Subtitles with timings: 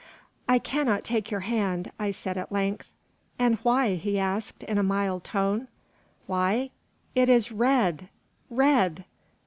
[0.49, 2.89] "I cannot take your hand," I said at length.
[3.37, 5.67] "And why?" he asked, in a mild tone.
[6.25, 6.71] "Why?
[7.13, 8.09] It is red,
[8.49, 9.05] red!